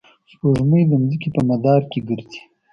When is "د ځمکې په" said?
0.87-1.41